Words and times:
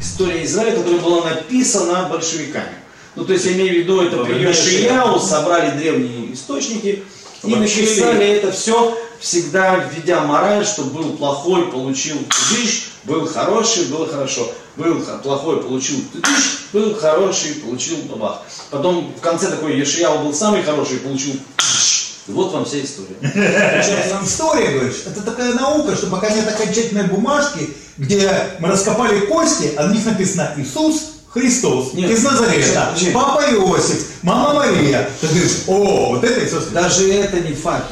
история 0.00 0.44
Израиля, 0.44 0.76
которая 0.76 1.00
была 1.00 1.24
написана 1.24 2.08
большевиками. 2.10 2.74
Ну, 3.16 3.24
то 3.24 3.32
есть, 3.32 3.44
я 3.44 3.52
имею 3.52 3.74
в 3.74 3.78
виду, 3.78 4.00
это 4.00 4.24
при 4.24 4.40
Йошияу 4.40 5.18
собрали 5.18 5.76
древние 5.76 6.32
источники 6.32 7.02
и 7.42 7.54
написали 7.54 8.26
это 8.26 8.52
все, 8.52 8.96
всегда 9.18 9.76
введя 9.76 10.20
мораль, 10.24 10.64
что 10.64 10.84
был 10.84 11.16
плохой, 11.16 11.70
получил 11.70 12.16
тыдыш, 12.18 12.92
был 13.04 13.26
хороший, 13.26 13.86
было 13.86 14.06
хорошо. 14.06 14.50
Был 14.76 15.02
плохой, 15.22 15.62
получил 15.62 15.96
тыдыш, 16.12 16.68
был 16.72 16.94
хороший, 16.94 17.54
получил 17.56 17.96
бабах. 18.08 18.42
Потом 18.70 19.12
в 19.16 19.20
конце 19.20 19.50
такой 19.50 19.76
Ешияу 19.76 20.24
был 20.24 20.32
самый 20.32 20.62
хороший, 20.62 20.98
получил 20.98 21.32
тыдыш. 21.32 21.79
Вот 22.26 22.52
вам 22.52 22.64
вся 22.64 22.80
история. 22.80 23.16
История, 24.22 24.78
говоришь, 24.78 25.02
это 25.06 25.22
такая 25.22 25.54
наука, 25.54 25.96
что 25.96 26.08
пока 26.08 26.30
нет 26.30 26.46
окончательной 26.46 27.04
бумажки, 27.04 27.70
где 27.96 28.30
мы 28.58 28.68
раскопали 28.68 29.20
кости, 29.26 29.72
а 29.76 29.86
на 29.86 29.92
них 29.92 30.04
написано 30.04 30.52
Иисус, 30.56 31.12
Христос 31.30 31.94
Нет. 31.94 32.10
из 32.10 32.24
Назарета, 32.24 32.94
Нет. 33.00 33.14
Папа 33.14 33.40
Иосиф, 33.52 34.22
Мама 34.22 34.54
Мария. 34.54 35.08
Ты 35.20 35.28
говоришь, 35.28 35.62
о, 35.68 36.14
вот 36.14 36.24
это 36.24 36.44
Иисус. 36.44 36.64
Христос». 36.64 36.72
Даже 36.72 37.12
это 37.12 37.40
не 37.40 37.54
факт. 37.54 37.86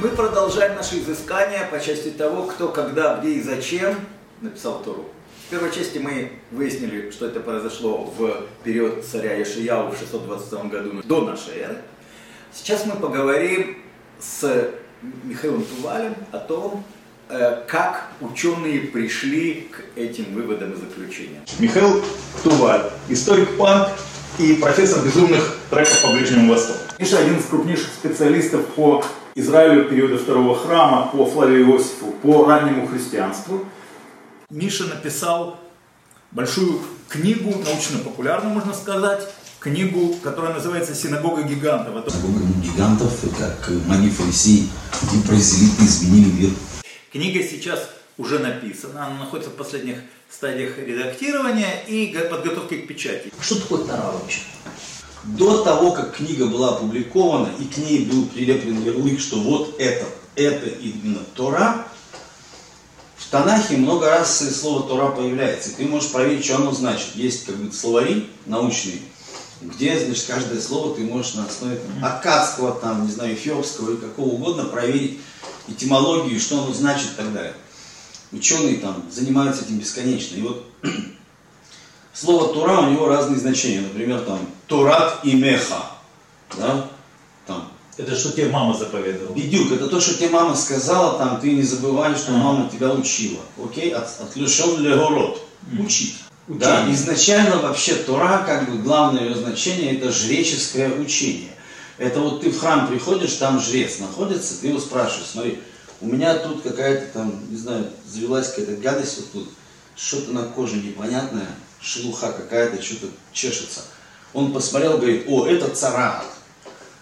Мы 0.00 0.08
продолжаем 0.10 0.76
наши 0.76 0.98
изыскания 1.00 1.66
по 1.70 1.80
части 1.80 2.10
того, 2.10 2.44
кто, 2.44 2.68
когда, 2.68 3.16
где 3.16 3.30
и 3.30 3.42
зачем 3.42 3.96
написал 4.40 4.82
Тору. 4.84 5.06
В 5.46 5.50
первой 5.50 5.70
части 5.70 5.98
мы 5.98 6.32
выяснили, 6.50 7.10
что 7.10 7.26
это 7.26 7.38
произошло 7.38 8.10
в 8.16 8.46
период 8.64 9.04
царя 9.04 9.34
Ешияу 9.34 9.90
в 9.90 9.98
622 9.98 10.64
году 10.64 11.02
до 11.04 11.20
нашей 11.20 11.58
эры. 11.58 11.76
Сейчас 12.50 12.86
мы 12.86 12.94
поговорим 12.94 13.76
с 14.18 14.70
Михаилом 15.22 15.62
Тувалем 15.64 16.14
о 16.32 16.38
том, 16.38 16.82
э, 17.28 17.62
как 17.68 18.08
ученые 18.22 18.80
пришли 18.80 19.68
к 19.70 19.98
этим 19.98 20.32
выводам 20.32 20.72
и 20.72 20.76
заключениям. 20.76 21.42
Михаил 21.58 22.02
Туваль, 22.42 22.90
историк 23.10 23.58
панк 23.58 23.90
и 24.38 24.54
профессор 24.54 25.04
безумных 25.04 25.58
треков 25.68 26.02
по 26.02 26.12
Ближнему 26.12 26.54
Востоку. 26.54 26.78
Миша 26.98 27.18
один 27.18 27.36
из 27.36 27.44
крупнейших 27.44 27.88
специалистов 27.88 28.64
по 28.68 29.04
Израилю 29.34 29.90
периода 29.90 30.16
второго 30.16 30.56
храма, 30.56 31.10
по 31.12 31.26
Флавию 31.26 31.66
Иосифу, 31.66 32.12
по 32.22 32.46
раннему 32.46 32.86
христианству. 32.86 33.66
Миша 34.50 34.84
написал 34.84 35.58
большую 36.30 36.80
книгу, 37.08 37.50
научно-популярную, 37.64 38.52
можно 38.54 38.74
сказать, 38.74 39.28
книгу, 39.60 40.14
которая 40.22 40.54
называется 40.54 40.94
«Синагога 40.94 41.42
гигантов». 41.42 41.96
Это 41.96 42.10
Синагога 42.10 42.44
гигантов, 42.62 43.12
как 43.38 43.70
они 43.90 44.10
фарисеи 44.10 44.68
и 45.14 45.26
произвели, 45.26 45.70
изменили 45.80 46.30
мир. 46.30 46.50
Книга 47.12 47.42
сейчас 47.42 47.88
уже 48.18 48.38
написана, 48.38 49.06
она 49.06 49.18
находится 49.20 49.50
в 49.50 49.54
последних 49.54 49.98
стадиях 50.30 50.78
редактирования 50.78 51.82
и 51.88 52.06
го- 52.12 52.28
подготовки 52.28 52.78
к 52.78 52.86
печати. 52.88 53.32
Что 53.40 53.60
такое 53.60 53.84
Тара 53.84 54.12
вообще? 54.12 54.40
До 55.24 55.62
того, 55.64 55.92
как 55.92 56.16
книга 56.16 56.46
была 56.46 56.76
опубликована 56.76 57.48
и 57.58 57.64
к 57.64 57.78
ней 57.78 58.04
был 58.04 58.26
прилеплен 58.26 58.82
ярлык, 58.84 59.18
что 59.18 59.40
вот 59.40 59.76
это, 59.80 60.04
это 60.36 60.66
именно 60.68 61.20
Тора, 61.34 61.86
Танахе 63.34 63.78
много 63.78 64.08
раз 64.08 64.48
слово 64.60 64.86
Тора 64.86 65.10
появляется. 65.10 65.70
И 65.70 65.72
ты 65.72 65.86
можешь 65.86 66.12
проверить, 66.12 66.44
что 66.44 66.54
оно 66.54 66.70
значит. 66.70 67.16
Есть 67.16 67.46
как 67.46 67.56
бы 67.56 67.72
словари 67.72 68.30
научные, 68.46 69.00
где, 69.60 69.98
значит, 69.98 70.26
каждое 70.28 70.60
слово 70.60 70.94
ты 70.94 71.02
можешь 71.02 71.34
на 71.34 71.44
основе 71.44 71.74
там, 71.74 72.04
аккадского, 72.04 72.76
там, 72.76 73.04
не 73.04 73.10
знаю, 73.10 73.34
эфиопского 73.34 73.90
или 73.90 73.96
какого 73.96 74.28
угодно 74.28 74.66
проверить 74.66 75.18
этимологию, 75.66 76.38
что 76.38 76.62
оно 76.62 76.72
значит 76.72 77.06
и 77.14 77.16
так 77.16 77.32
далее. 77.32 77.54
Ученые 78.30 78.76
там 78.76 79.04
занимаются 79.10 79.64
этим 79.64 79.80
бесконечно. 79.80 80.36
И 80.36 80.42
вот 80.42 80.64
Слово 82.12 82.54
Тура 82.54 82.82
у 82.82 82.90
него 82.92 83.08
разные 83.08 83.40
значения. 83.40 83.80
Например, 83.80 84.20
там 84.20 84.38
Турат 84.68 85.24
и 85.24 85.34
Меха. 85.34 85.86
Да? 86.56 86.88
Это 87.96 88.16
что 88.16 88.32
тебе 88.32 88.48
мама 88.48 88.74
заповедовала? 88.74 89.34
Бедюк, 89.34 89.72
это 89.72 89.86
то, 89.86 90.00
что 90.00 90.14
тебе 90.14 90.30
мама 90.30 90.56
сказала, 90.56 91.16
там 91.16 91.40
ты 91.40 91.52
не 91.52 91.62
забывай, 91.62 92.14
что 92.16 92.32
мама 92.32 92.68
тебя 92.68 92.90
учила. 92.92 93.40
Окей? 93.62 93.90
От, 93.92 94.08
отлюшен 94.20 94.80
легород. 94.80 95.40
Учить. 95.78 96.16
Да, 96.48 96.92
изначально 96.92 97.58
вообще 97.58 97.94
Тора, 97.94 98.44
как 98.44 98.68
бы 98.68 98.78
главное 98.78 99.24
ее 99.24 99.34
значение, 99.34 99.96
это 99.96 100.12
жреческое 100.12 100.92
учение. 101.00 101.50
Это 101.96 102.20
вот 102.20 102.42
ты 102.42 102.50
в 102.50 102.58
храм 102.58 102.88
приходишь, 102.88 103.34
там 103.34 103.60
жрец 103.60 103.98
находится, 103.98 104.60
ты 104.60 104.68
его 104.68 104.78
спрашиваешь, 104.78 105.28
смотри, 105.28 105.60
у 106.00 106.06
меня 106.06 106.34
тут 106.36 106.62
какая-то 106.62 107.06
там, 107.14 107.32
не 107.48 107.56
знаю, 107.56 107.86
завелась 108.06 108.48
какая-то 108.48 108.76
гадость 108.76 109.18
вот 109.18 109.32
тут, 109.32 109.48
что-то 109.96 110.32
на 110.32 110.42
коже 110.42 110.76
непонятное, 110.76 111.46
шелуха 111.80 112.32
какая-то, 112.32 112.82
что-то 112.82 113.06
чешется. 113.32 113.82
Он 114.34 114.52
посмотрел, 114.52 114.98
говорит, 114.98 115.24
о, 115.28 115.46
это 115.46 115.70
царат. 115.70 116.26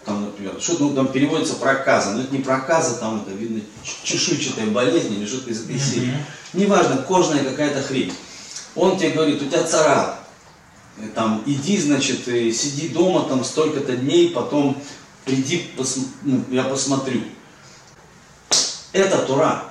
Там, 0.04 0.22
например, 0.24 0.54
что-то 0.60 0.84
ну, 0.84 0.94
там 0.94 1.08
переводится 1.08 1.54
проказа, 1.54 2.10
но 2.10 2.22
это 2.22 2.34
не 2.34 2.42
проказа, 2.42 2.96
там 2.98 3.22
это 3.24 3.34
видно 3.36 3.60
чешуйчатая 4.02 4.66
болезнь 4.66 5.14
или 5.14 5.26
что-то 5.26 5.50
из 5.50 5.62
этой 5.64 5.78
серии. 5.78 6.12
Неважно, 6.52 6.96
кожная 6.98 7.44
какая-то 7.44 7.82
хрень. 7.82 8.12
Он 8.74 8.98
тебе 8.98 9.10
говорит, 9.10 9.40
у 9.40 9.46
тебя 9.46 9.62
царат. 9.62 10.18
Э, 10.98 11.06
Там, 11.14 11.42
иди, 11.46 11.78
значит, 11.80 12.26
и 12.26 12.52
сиди 12.52 12.88
дома 12.88 13.28
там 13.28 13.44
столько-то 13.44 13.96
дней, 13.96 14.30
потом 14.30 14.76
приди, 15.24 15.70
пос- 15.76 16.06
ну, 16.22 16.42
я 16.50 16.64
посмотрю. 16.64 17.20
Это 18.92 19.18
Тура. 19.18 19.64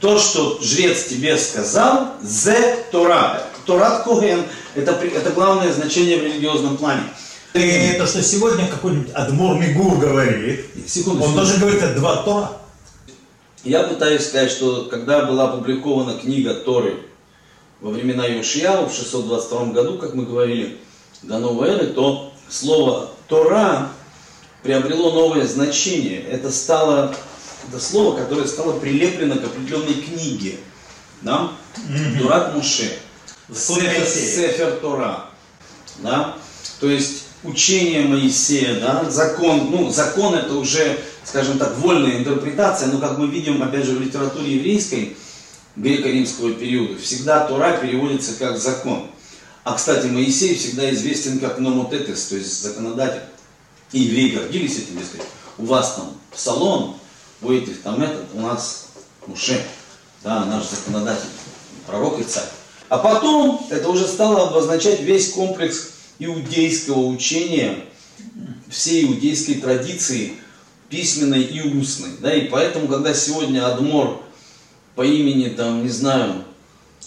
То, 0.00 0.18
что 0.18 0.60
жрец 0.62 1.06
тебе 1.06 1.36
сказал, 1.36 2.14
зе 2.22 2.84
Тора. 2.92 3.42
Торат 3.66 4.04
Коген, 4.04 4.44
это, 4.74 4.92
это 4.92 5.30
главное 5.30 5.72
значение 5.72 6.16
в 6.18 6.22
религиозном 6.22 6.76
плане. 6.76 7.02
И 7.54 7.94
то, 7.98 8.06
что 8.06 8.22
сегодня 8.22 8.68
какой-нибудь 8.68 9.12
Адмор 9.12 9.58
Мигур 9.58 9.98
говорит, 9.98 10.66
Секунду, 10.86 11.24
он 11.24 11.30
секунду. 11.30 11.46
тоже 11.46 11.58
говорит, 11.58 11.82
это 11.82 11.94
два 11.94 12.22
Тора. 12.22 12.52
Я 13.64 13.82
пытаюсь 13.82 14.26
сказать, 14.26 14.50
что 14.50 14.84
когда 14.84 15.24
была 15.24 15.50
опубликована 15.50 16.18
книга 16.18 16.54
Торы 16.54 16.96
во 17.80 17.90
времена 17.90 18.24
Йошияу 18.26 18.88
в 18.88 18.94
622 18.94 19.66
году, 19.66 19.98
как 19.98 20.14
мы 20.14 20.24
говорили, 20.24 20.78
до 21.22 21.38
новой 21.38 21.70
эры, 21.70 21.88
то 21.88 22.32
слово 22.48 23.10
Тора 23.28 23.88
приобрело 24.62 25.12
новое 25.12 25.46
значение. 25.46 26.22
Это 26.22 26.50
стало 26.50 27.14
это 27.68 27.78
слово, 27.80 28.16
которое 28.16 28.46
стало 28.46 28.78
прилеплено 28.78 29.36
к 29.36 29.44
определенной 29.44 29.94
книге. 29.94 30.56
Да? 31.22 31.52
Муше. 32.54 32.98
Закон 33.48 33.82
Сефер, 33.82 34.00
Моисея. 34.00 34.48
Сефер 34.48 34.72
Тора. 34.80 35.26
Да? 35.98 36.36
То 36.80 36.88
есть 36.88 37.19
учение 37.42 38.02
Моисея, 38.02 38.80
да? 38.80 39.10
закон, 39.10 39.70
ну 39.70 39.90
закон 39.90 40.34
это 40.34 40.54
уже, 40.54 40.98
скажем 41.24 41.58
так, 41.58 41.78
вольная 41.78 42.18
интерпретация, 42.18 42.88
но 42.88 42.98
как 42.98 43.18
мы 43.18 43.26
видим, 43.26 43.62
опять 43.62 43.86
же, 43.86 43.92
в 43.92 44.00
литературе 44.00 44.56
еврейской, 44.56 45.16
греко-римского 45.76 46.52
периода, 46.52 46.98
всегда 46.98 47.46
Тора 47.46 47.78
переводится 47.78 48.34
как 48.34 48.58
закон. 48.58 49.06
А, 49.64 49.74
кстати, 49.74 50.06
Моисей 50.06 50.54
всегда 50.56 50.90
известен 50.92 51.38
как 51.38 51.58
номотетес, 51.58 52.26
то 52.26 52.36
есть 52.36 52.62
законодатель. 52.62 53.22
И 53.92 54.00
евреи 54.00 54.36
гордились 54.36 54.78
этим, 54.78 54.98
дескать, 54.98 55.22
у 55.58 55.64
вас 55.64 55.94
там 55.94 56.12
псалом, 56.32 56.96
у 57.42 57.52
этих 57.52 57.82
там 57.82 58.00
этот, 58.02 58.26
у 58.34 58.40
нас 58.40 58.86
Муше, 59.26 59.60
да, 60.22 60.44
наш 60.44 60.64
законодатель, 60.64 61.28
пророк 61.86 62.20
и 62.20 62.24
царь. 62.24 62.48
А 62.88 62.98
потом 62.98 63.66
это 63.70 63.88
уже 63.88 64.06
стало 64.06 64.48
обозначать 64.48 65.00
весь 65.00 65.32
комплекс 65.32 65.90
иудейского 66.20 67.06
учения, 67.06 67.76
всей 68.68 69.06
иудейской 69.06 69.56
традиции, 69.56 70.34
письменной 70.88 71.42
и 71.42 71.60
устной. 71.60 72.10
Да, 72.20 72.32
и 72.32 72.48
поэтому, 72.48 72.86
когда 72.86 73.12
сегодня 73.14 73.66
Адмор 73.66 74.22
по 74.94 75.02
имени, 75.04 75.48
там, 75.48 75.82
не 75.82 75.88
знаю, 75.88 76.44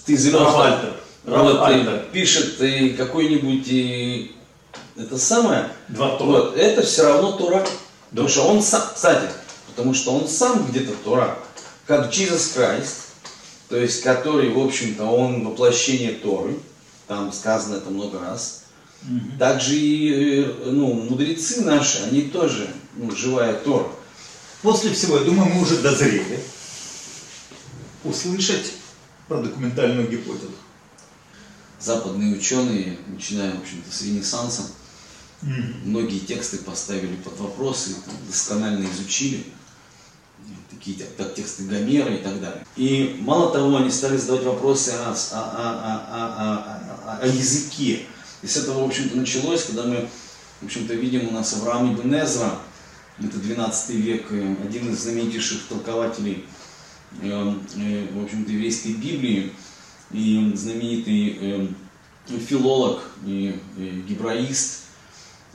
ты 0.06 0.16
Рафальтер. 0.32 0.94
вот, 1.24 1.56
Рафальтер. 1.56 2.06
и 2.10 2.14
пишет 2.14 2.62
и 2.62 2.90
какой-нибудь 2.90 3.68
и 3.68 4.36
это 4.98 5.18
самое, 5.18 5.70
Два 5.88 6.18
Тора. 6.18 6.26
вот, 6.26 6.58
это 6.58 6.82
все 6.82 7.04
равно 7.04 7.34
Тора. 7.34 7.66
Потому 8.10 8.28
что 8.28 8.48
он 8.48 8.62
сам, 8.62 8.84
кстати, 8.94 9.28
потому 9.68 9.94
что 9.94 10.14
он 10.14 10.28
сам 10.28 10.68
где-то 10.68 10.94
Тора, 11.04 11.38
как 11.88 12.12
Jesus 12.12 12.56
Christ, 12.56 13.08
то 13.70 13.78
есть 13.78 14.04
который, 14.04 14.50
в 14.50 14.60
общем-то, 14.60 15.04
он 15.04 15.44
воплощение 15.44 16.12
Торы, 16.12 16.56
там 17.08 17.34
сказано 17.34 17.78
это 17.78 17.90
много 17.90 18.20
раз. 18.20 18.63
Также 19.38 19.76
и 19.76 20.42
э, 20.42 20.72
ну, 20.72 20.94
мудрецы 20.94 21.62
наши, 21.64 22.04
они 22.04 22.24
тоже 22.24 22.74
ну, 22.96 23.12
живая 23.12 23.54
Тора. 23.54 23.90
После 24.62 24.94
всего, 24.94 25.18
я 25.18 25.26
думаю, 25.26 25.54
мы 25.54 25.62
уже 25.62 25.82
дозрели 25.82 26.40
услышать 28.06 28.74
про 29.28 29.42
документальную 29.42 30.10
гипотезу. 30.10 30.52
Западные 31.80 32.38
ученые, 32.38 32.98
начиная, 33.08 33.54
в 33.56 33.62
общем-то, 33.62 33.94
с 33.94 34.02
Ренессанса, 34.04 34.64
многие 35.42 36.20
тексты 36.20 36.60
поставили 36.60 37.16
под 37.18 37.38
вопрос 37.40 37.88
и 37.90 37.94
там 37.94 38.14
досконально 38.26 38.90
изучили. 38.90 39.46
И 40.48 40.76
какие-то 40.76 41.06
так, 41.18 41.36
тексты 41.36 41.64
Гомера 41.64 42.14
и 42.14 42.24
так 42.24 42.40
далее. 42.40 42.66
И 42.78 43.18
мало 43.20 43.52
того, 43.52 43.76
они 43.76 43.92
стали 43.92 44.16
задавать 44.16 44.46
вопросы 44.46 44.92
о, 44.92 45.12
о, 45.12 45.16
о, 45.34 45.98
о, 46.10 47.18
о, 47.18 47.20
о 47.22 47.28
языке. 47.28 48.06
И 48.44 48.48
с 48.48 48.58
этого, 48.58 48.84
в 48.84 48.88
общем-то, 48.88 49.18
началось, 49.18 49.64
когда 49.64 49.84
мы, 49.84 50.08
в 50.62 50.66
общем-то, 50.66 50.94
видим 50.94 51.30
у 51.30 51.32
нас 51.32 51.54
Авраам 51.54 51.94
ибн 51.94 52.14
Эзра, 52.16 52.60
это 53.20 53.38
12 53.38 53.90
век, 53.96 54.26
э, 54.32 54.56
один 54.64 54.92
из 54.92 55.00
знаменитейших 55.00 55.68
толкователей, 55.70 56.46
э, 57.22 57.54
э, 57.78 58.08
в 58.14 58.24
общем-то, 58.24 58.52
еврейской 58.52 58.94
Библии, 58.94 59.54
и 60.12 60.52
знаменитый 60.56 61.70
филолог 62.48 63.02
и 63.26 63.60
гебраист, 64.08 64.82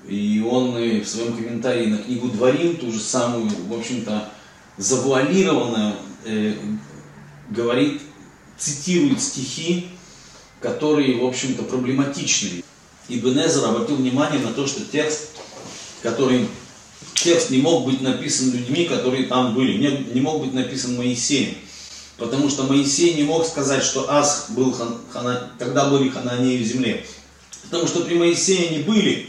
и 0.07 0.45
он 0.45 0.73
в 0.73 1.05
своем 1.05 1.37
комментарии 1.37 1.87
на 1.87 1.99
книгу 1.99 2.29
Дворим, 2.29 2.77
ту 2.77 2.91
же 2.91 2.99
самую, 2.99 3.49
в 3.69 3.73
общем-то, 3.73 4.33
завуалированно 4.79 5.97
э, 6.25 6.55
говорит, 7.51 8.01
цитирует 8.57 9.21
стихи, 9.21 9.89
которые, 10.61 11.21
в 11.21 11.27
общем-то, 11.27 11.63
проблематичны. 11.65 12.65
И 13.09 13.19
Бенезер 13.19 13.65
обратил 13.65 13.97
внимание 13.97 14.41
на 14.41 14.53
то, 14.53 14.67
что 14.67 14.85
текст, 14.85 15.31
который 16.03 16.47
текст 17.15 17.51
не 17.51 17.59
мог 17.59 17.85
быть 17.85 18.01
написан 18.03 18.53
людьми, 18.53 18.85
которые 18.85 19.27
там 19.27 19.55
были, 19.55 19.79
не, 19.79 20.13
не 20.15 20.21
мог 20.21 20.41
быть 20.41 20.53
написан 20.53 20.97
Моисеем. 20.97 21.55
Потому 22.19 22.51
что 22.51 22.65
Моисей 22.65 23.15
не 23.15 23.23
мог 23.23 23.47
сказать, 23.47 23.83
что 23.83 24.11
Ас 24.11 24.47
был, 24.51 24.77
хана, 25.11 25.51
когда 25.59 25.89
были 25.89 26.11
хананеи 26.11 26.63
в 26.63 26.67
земле. 26.67 27.07
Потому 27.63 27.87
что 27.87 28.01
при 28.01 28.15
Моисее 28.15 28.71
не 28.71 28.79
были. 28.83 29.29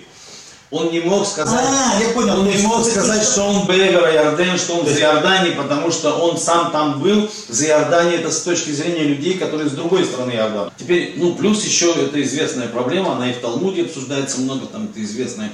Он 0.72 0.92
не 0.92 1.00
мог 1.00 1.26
сказать, 1.26 1.66
а, 1.68 2.00
я 2.00 2.10
понял, 2.10 2.42
он 2.42 2.48
не 2.48 2.62
мог 2.62 2.86
сказать, 2.86 3.24
что 3.24 3.42
он 3.42 3.66
Бевер 3.66 4.08
Ярден, 4.08 4.56
что 4.60 4.76
он 4.76 4.86
за 4.86 5.00
Иордании, 5.00 5.56
потому 5.56 5.92
что 5.92 6.14
он 6.14 6.38
сам 6.38 6.72
там 6.72 7.02
был. 7.02 7.28
За 7.48 7.66
Иордания 7.66 8.18
это 8.18 8.32
с 8.32 8.44
точки 8.44 8.70
зрения 8.70 9.04
людей, 9.04 9.40
которые 9.40 9.68
с 9.68 9.74
другой 9.74 10.06
стороны 10.06 10.32
Иордана. 10.32 10.72
Теперь, 10.78 11.16
ну, 11.18 11.34
плюс 11.34 11.66
еще 11.66 11.92
это 11.94 12.22
известная 12.22 12.68
проблема, 12.68 13.14
она 13.14 13.32
и 13.32 13.34
в 13.34 13.40
Талмуде 13.40 13.86
обсуждается 13.86 14.42
много, 14.42 14.68
там 14.68 14.86
это 14.86 15.02
известная 15.04 15.52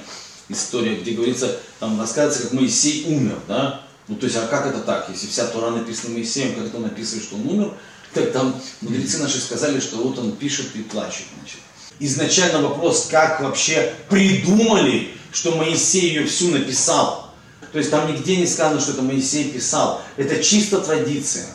история, 0.49 0.95
где 0.95 1.11
говорится, 1.11 1.59
там 1.79 1.97
рассказывается, 1.97 2.43
как 2.43 2.51
Моисей 2.51 3.05
умер, 3.07 3.39
да? 3.47 3.81
Ну, 4.09 4.15
то 4.15 4.25
есть, 4.25 4.35
а 4.35 4.45
как 4.47 4.67
это 4.67 4.79
так? 4.79 5.07
Если 5.09 5.27
вся 5.27 5.47
Тора 5.47 5.71
написана 5.71 6.13
Моисеем, 6.13 6.55
как 6.55 6.65
это 6.65 6.75
он 6.75 6.85
описывает, 6.85 7.23
что 7.23 7.37
он 7.37 7.47
умер? 7.47 7.71
Так 8.13 8.33
там 8.33 8.53
мудрецы 8.81 9.19
наши 9.19 9.39
сказали, 9.39 9.79
что 9.79 9.95
вот 9.95 10.19
он 10.19 10.33
пишет 10.33 10.75
и 10.75 10.81
плачет, 10.81 11.25
значит 11.39 11.59
изначально 11.99 12.61
вопрос, 12.61 13.07
как 13.09 13.41
вообще 13.41 13.93
придумали, 14.09 15.09
что 15.31 15.55
Моисей 15.55 16.09
ее 16.09 16.25
всю 16.25 16.49
написал. 16.49 17.33
То 17.71 17.79
есть 17.79 17.91
там 17.91 18.11
нигде 18.11 18.37
не 18.37 18.47
сказано, 18.47 18.79
что 18.79 18.91
это 18.91 19.01
Моисей 19.01 19.51
писал. 19.51 20.01
Это 20.15 20.41
чисто 20.41 20.79
традиция. 20.79 21.45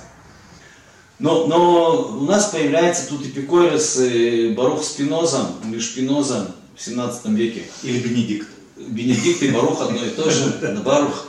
Но, 1.18 1.46
но 1.46 2.18
у 2.20 2.24
нас 2.24 2.46
появляется 2.46 3.06
тут 3.06 3.24
Эпикорис 3.26 3.98
и 3.98 4.54
Барух 4.56 4.82
Спиноза, 4.82 5.46
или 5.64 5.78
Шпиноза 5.78 6.54
в 6.76 6.82
17 6.82 7.26
веке. 7.26 7.64
Или 7.82 7.98
Бенедикт. 8.00 8.48
Бенедикт 8.76 9.42
и 9.42 9.50
Барух 9.50 9.80
одно 9.82 10.04
и 10.04 10.10
то 10.10 10.30
же, 10.30 10.58
Барух. 10.84 11.26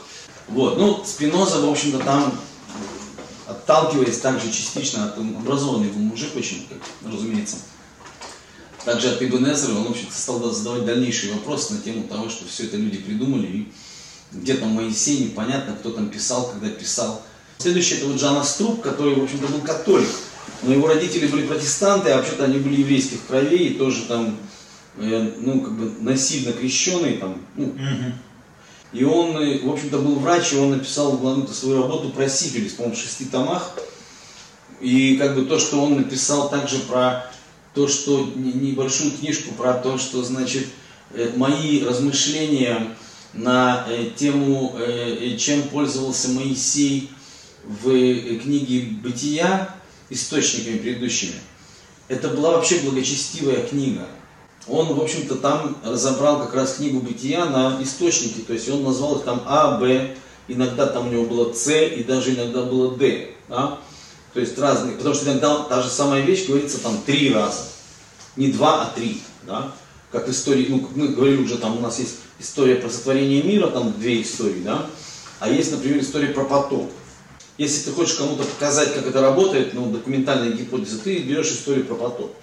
Вот. 0.48 0.78
Ну, 0.78 1.02
Спиноза, 1.06 1.60
в 1.60 1.70
общем-то, 1.70 1.98
там 1.98 2.34
отталкиваясь 3.46 4.18
также 4.18 4.50
частично 4.50 5.06
от 5.06 5.18
образованный 5.18 5.88
был 5.88 6.00
мужик 6.00 6.34
очень, 6.36 6.66
как, 6.68 6.78
разумеется, 7.10 7.56
также 8.84 9.10
от 9.10 9.22
Ибн 9.22 9.50
Эзра 9.50 9.74
он, 9.74 9.84
в 9.84 9.90
общем 9.90 10.08
стал 10.10 10.40
задавать 10.52 10.84
дальнейшие 10.84 11.34
вопросы 11.34 11.74
на 11.74 11.80
тему 11.80 12.04
того, 12.08 12.28
что 12.28 12.46
все 12.46 12.64
это 12.64 12.76
люди 12.76 12.98
придумали, 12.98 13.46
и 13.46 13.72
где 14.32 14.54
там 14.54 14.70
Моисей, 14.70 15.24
непонятно, 15.24 15.74
кто 15.74 15.90
там 15.90 16.08
писал, 16.08 16.50
когда 16.50 16.68
писал. 16.68 17.22
Следующий 17.58 17.96
это 17.96 18.06
вот 18.06 18.16
Джан 18.16 18.36
Аструб, 18.36 18.80
который, 18.80 19.14
в 19.14 19.22
общем-то, 19.22 19.46
был 19.46 19.60
католик, 19.60 20.08
но 20.62 20.72
его 20.72 20.88
родители 20.88 21.26
были 21.26 21.46
протестанты, 21.46 22.10
а 22.10 22.16
вообще-то 22.16 22.44
они 22.44 22.58
были 22.58 22.80
еврейских 22.80 23.26
кровей, 23.26 23.68
и 23.68 23.74
тоже 23.74 24.04
там, 24.06 24.36
э, 24.96 25.32
ну, 25.38 25.60
как 25.60 25.72
бы 25.72 25.92
насильно 26.00 26.52
крещеный, 26.52 27.18
там, 27.18 27.40
ну, 27.56 27.74
И 28.92 29.04
он, 29.04 29.36
э, 29.36 29.60
в 29.62 29.70
общем-то, 29.70 29.98
был 29.98 30.16
врач, 30.16 30.52
и 30.52 30.56
он 30.56 30.70
написал 30.70 31.16
главную 31.18 31.48
свою 31.48 31.82
работу 31.82 32.10
про 32.10 32.28
сифилис, 32.28 32.72
по-моему, 32.72 32.96
в 32.96 32.98
шести 32.98 33.26
томах. 33.26 33.74
И 34.80 35.16
как 35.16 35.36
бы 35.36 35.44
то, 35.44 35.58
что 35.58 35.80
он 35.80 35.96
написал 35.96 36.50
также 36.50 36.78
про 36.80 37.30
то, 37.74 37.88
что 37.88 38.30
небольшую 38.34 39.12
книжку 39.12 39.54
про 39.54 39.74
то, 39.74 39.98
что 39.98 40.22
значит 40.22 40.66
э, 41.10 41.32
мои 41.36 41.82
размышления 41.82 42.94
на 43.32 43.86
э, 43.88 44.10
тему, 44.14 44.74
э, 44.78 45.36
чем 45.38 45.62
пользовался 45.62 46.28
Моисей 46.28 47.10
в 47.64 47.88
книге 48.40 48.96
«Бытия» 49.02 49.74
источниками 50.10 50.78
предыдущими. 50.78 51.34
Это 52.08 52.28
была 52.28 52.52
вообще 52.52 52.80
благочестивая 52.80 53.66
книга. 53.66 54.06
Он, 54.68 54.94
в 54.94 55.00
общем-то, 55.00 55.36
там 55.36 55.76
разобрал 55.82 56.40
как 56.40 56.54
раз 56.54 56.74
книгу 56.74 57.00
«Бытия» 57.00 57.46
на 57.46 57.82
источники, 57.82 58.40
то 58.40 58.52
есть 58.52 58.68
он 58.68 58.84
назвал 58.84 59.16
их 59.16 59.24
там 59.24 59.42
А, 59.46 59.78
Б, 59.78 60.14
иногда 60.48 60.86
там 60.86 61.08
у 61.08 61.10
него 61.10 61.24
было 61.24 61.52
С 61.52 61.68
и 61.70 62.04
даже 62.04 62.34
иногда 62.34 62.62
было 62.62 62.96
Д. 62.96 63.30
Да? 63.48 63.78
То 64.32 64.40
есть 64.40 64.58
разные, 64.58 64.96
потому 64.96 65.14
что 65.14 65.26
иногда 65.26 65.64
та 65.64 65.82
же 65.82 65.90
самая 65.90 66.22
вещь 66.22 66.46
говорится 66.46 66.80
там 66.80 67.02
три 67.04 67.32
раза. 67.32 67.64
Не 68.36 68.48
два, 68.48 68.82
а 68.82 68.86
три. 68.94 69.20
Да? 69.46 69.72
Как 70.10 70.28
истории, 70.28 70.66
ну, 70.68 70.88
мы 70.94 71.08
говорили 71.08 71.42
уже, 71.42 71.58
там 71.58 71.76
у 71.76 71.80
нас 71.80 71.98
есть 71.98 72.16
история 72.38 72.76
про 72.76 72.88
сотворение 72.88 73.42
мира, 73.42 73.68
там 73.68 73.92
две 73.92 74.22
истории, 74.22 74.62
да? 74.62 74.86
А 75.38 75.48
есть, 75.48 75.70
например, 75.72 76.00
история 76.00 76.28
про 76.28 76.44
потоп. 76.44 76.90
Если 77.58 77.84
ты 77.84 77.94
хочешь 77.94 78.14
кому-то 78.14 78.44
показать, 78.44 78.94
как 78.94 79.06
это 79.06 79.20
работает, 79.20 79.74
ну, 79.74 79.90
документальная 79.90 80.52
гипотеза, 80.52 80.98
ты 80.98 81.18
берешь 81.18 81.50
историю 81.50 81.84
про 81.84 81.94
потоп. 81.94 82.34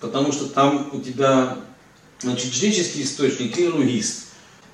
Потому 0.00 0.32
что 0.32 0.46
там 0.46 0.90
у 0.92 1.00
тебя, 1.00 1.58
значит, 2.20 2.52
жреческий 2.52 3.02
источник 3.02 3.58
и 3.58 3.68
лугист. 3.68 4.26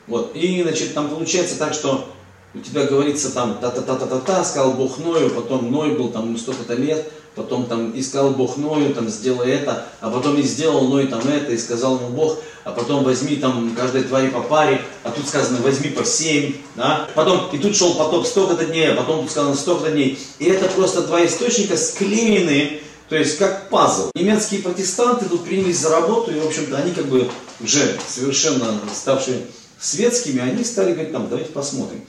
Вот. 0.06 0.34
И, 0.34 0.62
значит, 0.62 0.94
там 0.94 1.08
получается 1.08 1.56
так, 1.56 1.72
что 1.72 2.12
у 2.54 2.58
тебя 2.58 2.84
говорится 2.84 3.31
там 3.31 3.58
та-та-та-та-та-та, 3.60 4.44
сказал 4.44 4.72
Бог 4.72 4.99
Ною, 4.99 5.31
потом 5.31 5.70
Ной 5.70 5.93
был 5.93 6.10
там 6.10 6.37
столько-то 6.37 6.75
лет, 6.75 7.10
потом 7.34 7.64
там 7.66 7.99
искал 7.99 8.31
Бог 8.31 8.56
Ною, 8.58 8.94
там 8.94 9.08
сделай 9.08 9.50
это, 9.50 9.87
а 10.00 10.10
потом 10.10 10.37
и 10.37 10.43
сделал 10.43 10.87
Ной 10.88 11.06
там 11.06 11.20
это, 11.26 11.52
и 11.52 11.58
сказал 11.58 11.96
ему 11.96 12.10
Бог, 12.10 12.38
а 12.64 12.72
потом 12.72 13.04
возьми 13.04 13.37
там 13.37 13.75
каждой 13.75 14.04
твари 14.04 14.28
по 14.28 14.40
паре, 14.40 14.82
а 15.02 15.10
тут 15.10 15.26
сказано 15.26 15.60
возьми 15.62 15.90
по 15.90 16.04
семь, 16.04 16.54
да, 16.76 17.08
потом 17.14 17.49
и 17.52 17.58
тут 17.58 17.75
шел 17.75 17.94
потоп 17.94 18.26
столько-то 18.26 18.66
дней, 18.66 18.93
а 18.93 18.96
потом 18.96 19.22
тут 19.22 19.31
сказано 19.31 19.56
столько-то 19.56 19.93
дней, 19.93 20.19
и 20.38 20.44
это 20.44 20.69
просто 20.69 21.03
два 21.03 21.24
источника 21.24 21.77
склеены, 21.77 22.81
то 23.08 23.17
есть 23.17 23.38
как 23.38 23.70
пазл. 23.70 24.10
Немецкие 24.15 24.62
протестанты 24.62 25.27
тут 25.27 25.44
принялись 25.44 25.79
за 25.79 25.88
работу, 25.88 26.31
и 26.31 26.41
в 26.41 26.46
общем-то 26.46 26.77
они 26.77 26.93
как 26.93 27.06
бы 27.06 27.29
уже 27.60 27.98
совершенно 28.08 28.79
ставшие 28.94 29.43
светскими, 29.81 30.41
они 30.41 30.65
стали 30.65 30.93
говорить, 30.93 31.12
там, 31.12 31.29
давайте 31.29 31.50
посмотрим. 31.50 32.03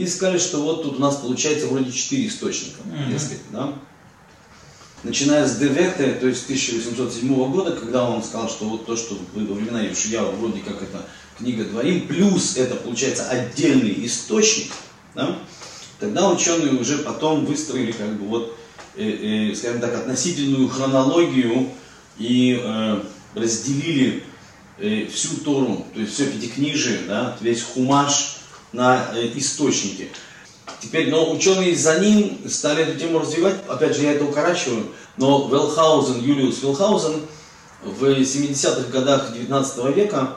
И 0.00 0.06
сказали, 0.06 0.38
что 0.38 0.62
вот 0.62 0.82
тут 0.82 0.96
у 0.96 0.98
нас 0.98 1.16
получается 1.16 1.66
вроде 1.66 1.92
четыре 1.92 2.28
источника, 2.28 2.80
mm-hmm. 2.86 3.12
если, 3.12 3.36
да. 3.52 3.74
Начиная 5.02 5.46
с 5.46 5.58
Деветы, 5.58 6.14
то 6.14 6.26
есть 6.26 6.44
1807 6.44 7.52
года, 7.52 7.72
когда 7.72 8.08
он 8.08 8.22
сказал, 8.22 8.48
что 8.48 8.64
вот 8.64 8.86
то, 8.86 8.96
что 8.96 9.18
во 9.34 9.54
времена 9.54 9.82
Евшияу 9.82 10.36
вроде 10.36 10.60
как 10.60 10.80
это 10.80 11.04
книга 11.36 11.64
Дворим, 11.64 12.08
плюс 12.08 12.56
это 12.56 12.76
получается 12.76 13.28
отдельный 13.28 14.06
источник, 14.06 14.72
да, 15.14 15.38
тогда 15.98 16.30
ученые 16.30 16.80
уже 16.80 16.96
потом 17.00 17.44
выстроили 17.44 17.92
как 17.92 18.18
бы 18.18 18.26
вот, 18.26 18.56
э, 18.96 19.50
э, 19.50 19.54
скажем 19.54 19.82
так, 19.82 19.94
относительную 19.94 20.66
хронологию 20.70 21.68
и 22.16 22.58
э, 22.58 23.02
разделили 23.34 24.24
э, 24.78 25.04
всю 25.12 25.36
Тору, 25.44 25.84
то 25.92 26.00
есть 26.00 26.14
все 26.14 26.24
пятикнижие, 26.24 27.00
да, 27.06 27.36
весь 27.42 27.62
хумаш, 27.62 28.39
на 28.72 29.08
э, 29.14 29.30
источники. 29.34 30.10
Теперь, 30.80 31.10
но 31.10 31.30
ученые 31.32 31.76
за 31.76 31.98
ним 31.98 32.38
стали 32.48 32.84
эту 32.84 32.98
тему 32.98 33.18
развивать, 33.18 33.56
опять 33.68 33.96
же, 33.96 34.02
я 34.02 34.12
это 34.12 34.24
укорачиваю, 34.24 34.86
но 35.16 35.48
Велхаузен, 35.48 36.22
Юлиус 36.22 36.62
Велхаузен 36.62 37.20
в 37.82 38.04
70-х 38.04 38.90
годах 38.90 39.32
19 39.32 39.96
века, 39.96 40.36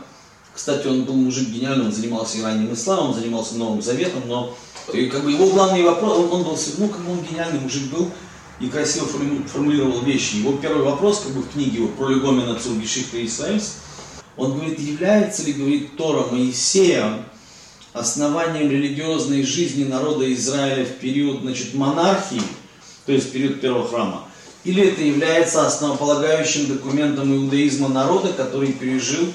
кстати, 0.54 0.88
он 0.88 1.04
был 1.04 1.16
мужик 1.16 1.50
гениальный, 1.50 1.86
он 1.86 1.92
занимался 1.92 2.38
и 2.38 2.44
ранним 2.44 2.74
исламом, 2.74 3.14
занимался 3.14 3.56
Новым 3.56 3.82
Заветом, 3.82 4.24
но 4.28 4.56
и, 4.94 5.08
как 5.08 5.24
бы 5.24 5.32
его 5.32 5.48
главный 5.48 5.84
вопрос, 5.84 6.18
он, 6.18 6.32
он 6.32 6.44
был, 6.44 6.58
ну, 6.78 6.88
как 6.90 7.02
бы 7.02 7.12
он 7.12 7.24
гениальный 7.24 7.60
мужик 7.60 7.90
был, 7.92 8.12
и 8.60 8.68
красиво 8.68 9.08
формулировал 9.48 10.02
вещи. 10.02 10.38
Его 10.38 10.54
первый 10.54 10.84
вопрос, 10.84 11.22
как 11.22 11.34
бы 11.34 11.42
в 11.42 11.52
книге 11.52 11.78
его 11.78 11.88
про 11.88 12.10
Легомена 12.10 12.56
Цургишихта 12.56 13.24
Исраильс, 13.26 13.78
он 14.38 14.54
говорит, 14.54 14.80
является 14.80 15.44
ли, 15.44 15.54
говорит, 15.54 15.98
Тора 15.98 16.28
Моисея 16.32 17.26
основанием 17.94 18.70
религиозной 18.70 19.44
жизни 19.44 19.84
народа 19.84 20.32
Израиля 20.34 20.86
в 20.86 21.00
период 21.00 21.42
значит, 21.42 21.74
монархии, 21.74 22.42
то 23.06 23.12
есть 23.12 23.32
период 23.32 23.62
первого 23.62 23.88
храма, 23.88 24.28
или 24.64 24.84
это 24.84 25.02
является 25.02 25.66
основополагающим 25.66 26.68
документом 26.68 27.34
иудаизма 27.36 27.90
народа, 27.90 28.34
который 28.34 28.72
пережил 28.74 29.26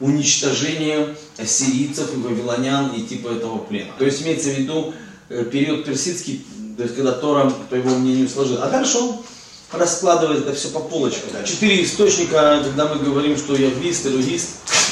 уничтожение 0.00 1.16
ассирийцев 1.36 2.12
и 2.14 2.16
вавилонян 2.16 2.92
и 2.94 3.02
типа 3.02 3.28
этого 3.28 3.58
плена. 3.58 3.90
То 3.98 4.04
есть 4.04 4.22
имеется 4.22 4.50
в 4.50 4.58
виду 4.58 4.94
э, 5.28 5.44
период 5.44 5.84
персидский, 5.84 6.44
То 6.76 6.84
есть, 6.84 6.94
когда 6.94 7.12
Тора, 7.12 7.52
по 7.68 7.74
его 7.74 7.90
мнению, 7.90 8.28
сложил. 8.28 8.62
А 8.62 8.70
дальше 8.70 8.98
он 8.98 9.16
раскладывает 9.72 10.46
это 10.46 10.54
все 10.54 10.68
по 10.68 10.80
полочкам. 10.80 11.44
Четыре 11.44 11.84
источника, 11.84 12.62
когда 12.64 12.86
мы 12.86 13.02
говорим, 13.02 13.36
что 13.36 13.54
яхвист, 13.54 14.06
элогист, 14.06 14.48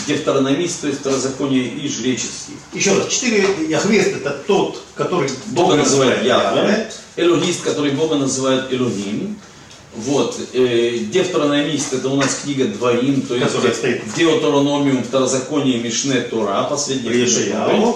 дефтарономист, 0.06 0.82
то 0.82 0.86
есть 0.88 1.00
второзаконие 1.00 1.66
и 1.66 1.88
жреческий. 1.88 2.54
Еще 2.72 2.92
раз, 2.92 3.08
четыре 3.08 3.46
Яхвест 3.68 4.08
это 4.16 4.30
тот, 4.46 4.82
который 4.94 5.30
Бога 5.46 5.76
называют 5.76 6.24
Яхве, 6.24 6.90
элогист, 7.16 7.62
который 7.62 7.92
Бога 7.92 8.16
называют 8.16 8.72
Элогим. 8.72 9.38
Вот, 9.96 10.38
э, 10.52 10.98
Дефтарономист, 11.10 11.94
это 11.94 12.10
у 12.10 12.16
нас 12.16 12.40
книга 12.44 12.66
Дворим, 12.66 13.22
то 13.22 13.34
есть 13.34 13.46
Которая 13.46 13.72
стоит. 13.72 14.02
Деоторономиум, 14.14 15.02
Второзаконие, 15.02 15.78
Мишне, 15.78 16.20
Тора, 16.20 16.64
последний 16.64 17.08
книга 17.08 17.24
Ешаяу, 17.24 17.64
Торы. 17.64 17.94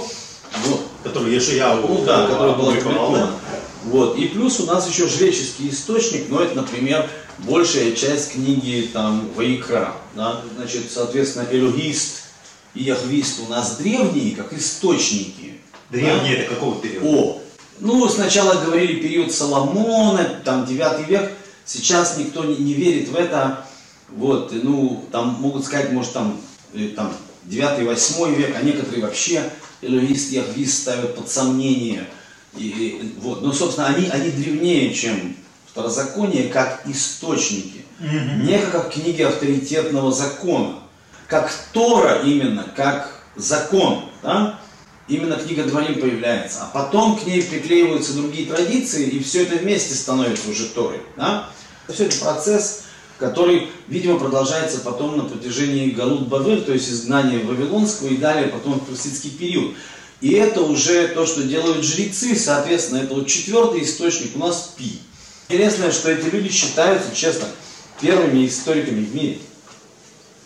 Вот. 0.65 0.81
который 1.05 1.35
Ешаяу 1.35 1.87
Ну 1.87 2.05
да, 2.07 2.27
который 2.27 2.55
был 2.55 2.71
опубликовал, 2.71 3.05
опубликован. 3.05 3.31
Вот. 3.85 4.17
И 4.19 4.27
плюс 4.27 4.61
у 4.61 4.67
нас 4.67 4.89
еще 4.89 5.09
жреческий 5.09 5.71
источник, 5.71 6.29
но 6.29 6.41
это, 6.41 6.57
например, 6.57 7.09
большая 7.39 7.93
часть 7.93 8.33
книги 8.33 8.89
там 8.93 9.29
Ваикра. 9.35 9.95
Да? 10.15 10.43
Значит, 10.57 10.91
соответственно, 10.93 11.47
элогист 11.51 12.25
и 12.75 12.85
яхвист 12.85 13.41
у 13.47 13.51
нас 13.51 13.77
древние, 13.77 14.37
как 14.37 14.53
источники. 14.53 15.61
Древний 15.91 16.35
Да? 16.35 16.43
это 16.43 16.55
какого 16.55 16.81
периода? 16.81 17.07
О, 17.07 17.43
ну 17.81 18.09
сначала 18.09 18.63
говорили 18.65 19.01
период 19.01 19.33
Соломона, 19.33 20.41
там 20.45 20.67
9 20.67 21.09
век, 21.09 21.33
сейчас 21.65 22.19
никто 22.19 22.45
не, 22.45 22.57
не 22.57 22.75
верит 22.75 23.09
в 23.09 23.17
это, 23.17 23.67
вот, 24.11 24.53
и, 24.53 24.57
ну, 24.57 25.05
там 25.11 25.37
могут 25.41 25.65
сказать, 25.65 25.93
может, 25.93 26.13
там, 26.13 26.41
э, 26.75 26.89
там 26.89 27.13
9-8 27.47 28.35
век, 28.35 28.57
а 28.57 28.63
некоторые 28.63 29.03
вообще 29.03 29.51
элоист, 29.81 30.31
яхвист 30.31 30.83
ставят 30.83 31.17
под 31.17 31.29
сомнение, 31.31 32.07
и, 32.57 32.69
и, 32.69 33.15
вот, 33.21 33.43
но, 33.43 33.53
собственно, 33.53 33.89
они, 33.89 34.09
они 34.09 34.31
древнее, 34.31 34.93
чем 34.93 35.37
второзаконие, 35.67 36.49
как 36.49 36.83
источники, 36.87 37.85
не 38.01 38.59
как 38.59 38.93
книги 38.93 39.23
авторитетного 39.23 40.11
закона, 40.11 40.81
как 41.27 41.53
Тора 41.73 42.23
именно, 42.25 42.65
как 42.75 43.23
закон, 43.37 44.07
да? 44.23 44.59
именно 45.07 45.37
книга 45.37 45.65
Дворим 45.65 46.01
появляется, 46.01 46.63
а 46.63 46.71
потом 46.73 47.19
к 47.19 47.27
ней 47.27 47.43
приклеиваются 47.43 48.15
другие 48.15 48.47
традиции, 48.47 49.09
и 49.09 49.23
все 49.23 49.43
это 49.45 49.57
вместе 49.57 49.95
становится 49.95 50.51
уже 50.51 50.67
Торой. 50.67 51.01
Да? 51.17 51.49
Все 51.89 52.07
это 52.07 52.19
процесс, 52.19 52.85
который, 53.19 53.69
видимо, 53.87 54.19
продолжается 54.19 54.81
потом 54.81 55.17
на 55.17 55.25
протяжении 55.25 55.91
Галут 55.91 56.29
Бавыр, 56.29 56.63
то 56.63 56.73
есть 56.73 56.89
изгнания 56.89 57.45
Вавилонского 57.45 58.09
и 58.09 58.17
далее 58.17 58.49
потом 58.49 58.81
в 58.81 58.87
персидский 58.87 59.31
период. 59.31 59.75
И 60.21 60.33
это 60.33 60.61
уже 60.61 61.09
то, 61.09 61.25
что 61.25 61.43
делают 61.43 61.85
жрецы, 61.85 62.37
соответственно, 62.37 62.99
это 62.99 63.15
вот 63.15 63.27
четвертый 63.27 63.83
источник 63.83 64.37
у 64.37 64.39
нас 64.39 64.75
Пи. 64.77 65.01
Интересно, 65.49 65.91
что 65.91 66.11
эти 66.11 66.27
люди 66.27 66.51
считаются, 66.51 67.15
честно, 67.15 67.49
первыми 68.01 68.47
историками 68.47 69.05
в 69.05 69.15
мире. 69.15 69.39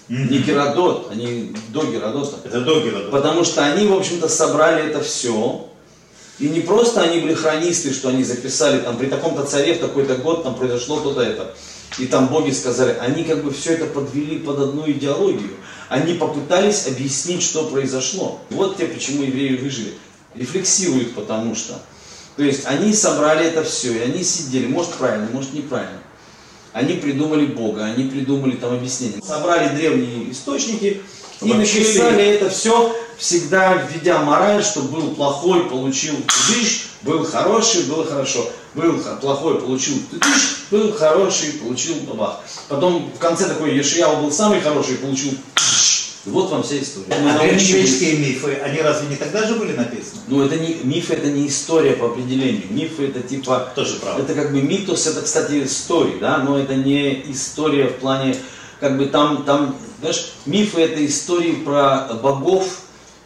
Не 0.09 0.39
Геродот, 0.39 1.11
они 1.11 1.55
до 1.71 1.85
Геродота. 1.87 2.37
Это 2.45 2.61
до 2.61 2.81
Геродота. 2.81 3.11
Потому 3.11 3.43
что 3.43 3.65
они, 3.65 3.87
в 3.87 3.95
общем-то, 3.95 4.29
собрали 4.29 4.85
это 4.89 5.01
все. 5.01 5.69
И 6.39 6.49
не 6.49 6.61
просто 6.61 7.03
они 7.03 7.21
были 7.21 7.35
хронисты, 7.35 7.93
что 7.93 8.09
они 8.09 8.25
записали, 8.25 8.81
там, 8.81 8.97
при 8.97 9.07
таком-то 9.07 9.45
царе 9.45 9.75
в 9.75 9.79
такой-то 9.79 10.17
год 10.17 10.43
там 10.43 10.57
произошло 10.57 11.01
то-то 11.01 11.21
это. 11.21 11.55
И 11.99 12.07
там 12.07 12.27
боги 12.27 12.51
сказали, 12.51 12.97
они 13.01 13.23
как 13.23 13.45
бы 13.45 13.53
все 13.53 13.75
это 13.75 13.87
подвели 13.87 14.39
под 14.39 14.59
одну 14.59 14.91
идеологию. 14.91 15.53
Они 15.89 16.15
попытались 16.15 16.89
объяснить, 16.89 17.43
что 17.43 17.69
произошло. 17.69 18.41
Вот 18.51 18.77
те, 18.79 18.87
почему 18.87 19.23
евреи 19.23 19.57
выжили. 19.57 19.95
Рефлексируют, 20.35 21.15
потому 21.15 21.55
что. 21.55 21.75
То 22.37 22.43
есть 22.43 22.67
они 22.67 22.93
собрали 22.93 23.47
это 23.47 23.63
все, 23.63 23.93
и 23.93 24.01
они 24.01 24.25
сидели, 24.25 24.67
может 24.67 24.95
правильно, 24.95 25.29
может 25.33 25.53
неправильно. 25.53 26.01
Они 26.73 26.95
придумали 26.95 27.47
Бога, 27.47 27.85
они 27.85 28.11
придумали 28.11 28.57
там 28.57 28.75
объяснение. 28.75 29.23
Собрали 29.23 29.77
древние 29.77 30.33
источники 30.33 31.01
и 31.41 31.53
написали 31.53 32.25
это 32.25 32.51
все, 32.51 32.93
всегда 33.19 33.75
введя 33.75 34.21
мораль, 34.23 34.63
что 34.63 34.81
был 34.83 35.15
плохой, 35.15 35.69
получил 35.69 36.17
тыдыш, 36.17 36.91
был 37.03 37.25
хороший, 37.25 37.85
было 37.85 38.05
хорошо. 38.05 38.49
Был 38.75 38.99
плохой, 39.21 39.61
получил 39.61 39.95
тыдыш, 40.11 40.67
был 40.71 40.93
хороший, 40.93 41.53
получил 41.53 41.95
бабах. 42.09 42.41
Потом 42.69 43.13
в 43.15 43.19
конце 43.19 43.47
такой 43.49 43.77
Ешияу 43.77 44.23
был 44.23 44.33
самый 44.33 44.61
хороший, 44.61 44.97
получил 44.97 45.31
тыдыш. 45.55 45.85
И 46.27 46.31
вот 46.31 46.51
вам 46.51 46.63
вся 46.63 46.79
история. 46.81 47.07
А 47.11 47.21
научились- 47.21 47.67
древнегреческие 47.69 48.17
мифы, 48.17 48.55
они 48.55 48.81
разве 48.81 49.09
не 49.09 49.17
тогда 49.17 49.47
же 49.47 49.57
были 49.57 49.77
написаны? 49.77 50.23
ну, 50.27 50.43
это 50.43 50.57
не, 50.57 50.77
миф 50.83 51.11
это 51.11 51.31
не 51.31 51.47
история 51.49 51.93
по 51.93 52.07
определению. 52.07 52.63
Мифы 52.71 53.09
это 53.09 53.21
типа... 53.21 53.73
Тоже 53.75 53.97
правда. 53.97 54.23
Это 54.23 54.35
как 54.35 54.53
бы 54.53 54.63
митос, 54.63 55.07
это, 55.07 55.21
кстати, 55.21 55.65
история, 55.65 56.17
да, 56.19 56.39
но 56.39 56.59
это 56.59 56.75
не 56.75 57.31
история 57.31 57.89
в 57.89 57.97
плане, 57.97 58.37
как 58.81 58.97
бы 58.97 59.07
там, 59.07 59.45
там, 59.45 59.77
знаешь, 60.01 60.33
мифы 60.47 60.81
это 60.81 61.05
истории 61.05 61.53
про 61.53 62.09
богов 62.23 62.65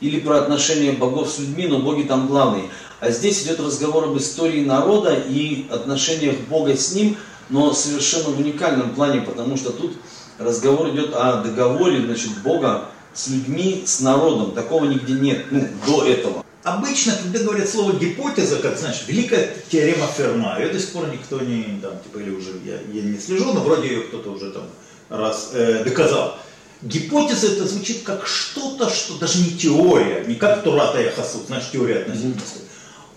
или 0.00 0.21
про 0.21 0.38
отношения 0.38 0.93
богов 0.93 1.31
с 1.31 1.38
людьми, 1.38 1.67
но 1.67 1.81
боги 1.81 2.02
там 2.02 2.26
главные. 2.26 2.71
А 3.00 3.11
здесь 3.11 3.43
идет 3.45 3.61
разговор 3.61 4.05
об 4.05 4.19
истории 4.19 4.64
народа 4.64 5.14
и 5.14 5.67
отношениях 5.71 6.37
Бога 6.49 6.76
с 6.76 6.93
ним, 6.93 7.17
но 7.49 7.73
совершенно 7.73 8.31
в 8.31 8.38
уникальном 8.38 8.95
плане, 8.95 9.21
потому 9.21 9.57
что 9.57 9.71
тут 9.71 9.97
разговор 10.38 10.90
идет 10.90 11.14
о 11.14 11.43
договоре, 11.43 12.05
значит, 12.05 12.38
Бога 12.43 12.87
с 13.14 13.28
людьми, 13.28 13.83
с 13.87 14.00
народом. 14.00 14.52
Такого 14.52 14.85
нигде 14.85 15.14
нет, 15.14 15.47
ну, 15.50 15.67
до 15.87 16.05
этого. 16.05 16.45
Обычно, 16.64 17.14
когда 17.23 17.38
говорят 17.38 17.69
слово 17.69 17.93
гипотеза, 17.93 18.57
как 18.57 18.76
знаешь, 18.76 19.05
великая 19.07 19.55
теорема 19.71 20.07
Ферма, 20.07 20.59
ее 20.59 20.69
до 20.69 20.78
сих 20.78 20.90
пор 20.90 21.09
никто 21.09 21.40
не, 21.40 21.81
там, 21.81 21.93
типа, 22.02 22.19
или 22.19 22.31
уже 22.31 22.50
я, 22.64 22.75
я 22.93 23.02
не 23.02 23.19
слежу, 23.19 23.52
но 23.52 23.61
вроде 23.61 23.88
ее 23.88 24.02
кто-то 24.02 24.31
уже 24.31 24.50
там 24.50 24.64
раз 25.09 25.50
э, 25.55 25.85
доказал. 25.85 26.37
Гипотеза 26.82 27.49
это 27.49 27.66
звучит 27.66 28.04
как 28.04 28.26
что-то, 28.26 28.88
что 28.88 29.18
даже 29.18 29.40
не 29.40 29.50
теория, 29.50 30.25
не 30.25 30.37
как 30.37 30.62
Турата 30.62 31.00
Яхасуд, 31.00 31.47
знаешь, 31.47 31.70
теория 31.73 32.02
относительности. 32.02 32.61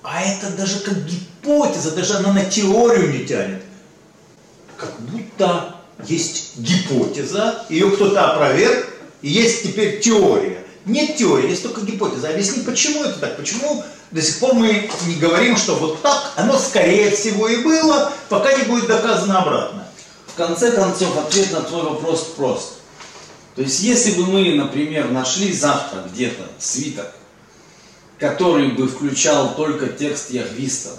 А 0.01 0.23
это 0.23 0.49
даже 0.57 0.79
как 0.79 1.05
гипотеза, 1.05 1.91
даже 1.91 2.15
она 2.15 2.33
на 2.33 2.43
теорию 2.45 3.11
не 3.13 3.25
тянет. 3.25 3.61
Как 4.77 4.99
будто 5.01 5.75
есть 6.07 6.57
гипотеза, 6.57 7.65
ее 7.69 7.91
кто-то 7.91 8.31
опроверг, 8.31 8.87
и 9.21 9.29
есть 9.29 9.61
теперь 9.61 10.01
теория. 10.01 10.65
Нет 10.85 11.17
теории, 11.17 11.51
есть 11.51 11.61
только 11.61 11.81
гипотеза. 11.81 12.29
Объясни, 12.29 12.63
почему 12.63 13.03
это 13.03 13.19
так? 13.19 13.37
Почему 13.37 13.83
до 14.09 14.21
сих 14.23 14.39
пор 14.39 14.55
мы 14.55 14.89
не 15.05 15.15
говорим, 15.15 15.55
что 15.55 15.75
вот 15.75 16.01
так 16.01 16.33
оно 16.35 16.57
скорее 16.57 17.11
всего 17.11 17.47
и 17.47 17.63
было, 17.63 18.11
пока 18.27 18.53
не 18.53 18.63
будет 18.63 18.87
доказано 18.87 19.43
обратно. 19.43 19.87
В 20.25 20.33
конце 20.33 20.71
концов, 20.71 21.15
ответ 21.15 21.51
на 21.51 21.61
твой 21.61 21.83
вопрос 21.83 22.23
прост. 22.35 22.80
То 23.55 23.62
есть, 23.62 23.81
если 23.81 24.12
бы 24.13 24.27
мы, 24.27 24.55
например, 24.55 25.12
нашли 25.12 25.51
завтра 25.51 26.03
где-то 26.12 26.43
свиток, 26.58 27.13
который 28.17 28.70
бы 28.70 28.88
включал 28.88 29.55
только 29.55 29.88
текст 29.88 30.31
яхвиста 30.31 30.91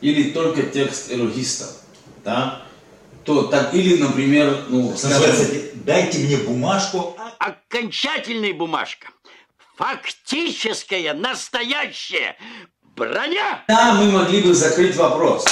или 0.00 0.30
только 0.30 0.62
текст 0.64 1.10
элогиста, 1.10 1.66
да, 2.24 2.62
то 3.24 3.44
так, 3.44 3.74
или, 3.74 4.00
например, 4.02 4.64
ну, 4.68 4.94
скажем, 4.96 5.20
Называется, 5.20 5.70
дайте 5.74 6.18
мне 6.18 6.36
бумажку, 6.36 7.16
окончательная 7.38 8.52
бумажка. 8.52 9.08
Фактическая, 9.76 11.14
настоящая 11.14 12.36
броня. 12.96 13.64
да, 13.68 13.94
мы 13.94 14.10
могли 14.10 14.42
бы 14.42 14.52
закрыть 14.52 14.96
вопрос. 14.96 15.46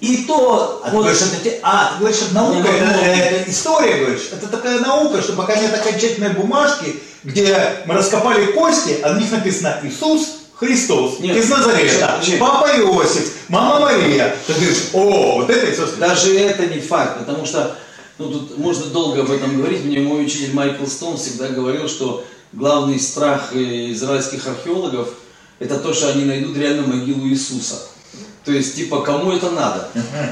И 0.00 0.24
то, 0.24 0.80
А 0.84 0.90
ты 0.90 0.96
вот, 0.96 1.02
говоришь, 1.02 1.22
это, 1.22 1.56
а, 1.62 1.92
ты 1.94 2.00
говоришь, 2.00 2.20
это 2.22 2.34
наука, 2.34 2.68
это, 2.68 2.86
ну, 2.86 3.02
это 3.02 3.50
история, 3.50 4.04
говоришь. 4.04 4.28
Это 4.32 4.46
такая 4.46 4.78
наука, 4.80 5.20
что 5.22 5.32
пока 5.32 5.56
нет 5.56 5.74
окончательной 5.74 6.30
бумажки, 6.30 6.94
где 7.24 7.82
мы 7.84 7.94
раскопали 7.94 8.52
кости, 8.52 8.98
а 9.02 9.12
на 9.12 9.18
них 9.18 9.30
написано 9.32 9.80
Иисус 9.82 10.38
Христос 10.54 11.20
Нет, 11.20 11.36
из 11.36 11.48
Назарета, 11.48 12.20
нет. 12.26 12.40
Папа 12.40 12.66
Иосиф, 12.78 13.32
Мама 13.48 13.80
Мария. 13.80 14.34
Ты 14.46 14.54
говоришь, 14.54 14.88
о, 14.92 15.40
вот 15.40 15.50
это 15.50 15.70
Иисус 15.70 15.90
Христос. 15.90 15.98
Даже 15.98 16.36
это 16.36 16.66
не 16.66 16.80
факт, 16.80 17.18
потому 17.18 17.46
что 17.46 17.76
ну, 18.18 18.30
тут 18.30 18.58
можно 18.58 18.86
долго 18.86 19.20
об 19.20 19.30
этом 19.30 19.56
говорить. 19.56 19.84
Мне 19.84 20.00
мой 20.00 20.24
учитель 20.24 20.52
Майкл 20.52 20.86
Стоун 20.86 21.16
всегда 21.16 21.48
говорил, 21.48 21.88
что 21.88 22.24
главный 22.52 22.98
страх 22.98 23.50
э, 23.52 23.92
израильских 23.92 24.46
археологов 24.46 25.10
это 25.60 25.78
то, 25.78 25.92
что 25.92 26.10
они 26.10 26.24
найдут 26.24 26.56
реально 26.56 26.86
могилу 26.86 27.26
Иисуса. 27.28 27.80
То 28.48 28.54
есть, 28.54 28.76
типа, 28.76 29.02
кому 29.02 29.32
это 29.32 29.50
надо? 29.50 29.90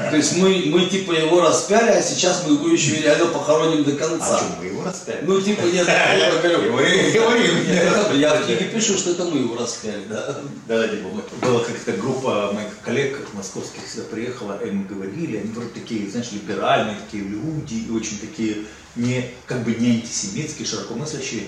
То 0.09 0.15
есть 0.15 0.37
мы, 0.37 0.63
мы 0.65 0.87
типа 0.87 1.11
его 1.11 1.39
распяли, 1.39 1.91
а 1.91 2.01
сейчас 2.01 2.45
мы 2.47 2.55
его 2.55 2.67
еще 2.67 2.99
реально 2.99 3.27
похороним 3.27 3.83
до 3.83 3.91
А 3.91 3.95
конца. 3.95 4.39
что, 4.39 4.47
мы 4.59 4.65
его 4.65 4.83
распяли? 4.83 5.19
Ну, 5.21 5.39
типа, 5.39 5.61
нет, 5.65 5.87
я 5.87 6.31
говорю. 6.41 6.79
Я 8.17 8.33
в 8.33 8.45
книге 8.47 8.71
пишу, 8.73 8.97
что 8.97 9.11
это 9.11 9.25
мы 9.25 9.41
его 9.41 9.55
распяли, 9.55 10.03
да. 10.09 10.39
Да, 10.67 10.87
типа, 10.87 11.09
была 11.43 11.59
как-то 11.59 11.91
группа 11.91 12.53
моих 12.53 12.69
коллег 12.83 13.19
московских 13.33 13.87
сюда 13.87 14.05
приехала, 14.09 14.59
и 14.65 14.71
мы 14.71 14.85
говорили, 14.85 15.37
они 15.37 15.51
вроде 15.51 15.69
такие, 15.69 16.09
знаешь, 16.09 16.31
либеральные 16.31 16.97
такие 17.05 17.23
люди, 17.23 17.85
и 17.87 17.91
очень 17.91 18.17
такие, 18.17 18.63
не, 18.95 19.29
как 19.45 19.63
бы 19.63 19.75
не 19.75 19.91
антисемитские, 19.91 20.65
широкомыслящие, 20.67 21.43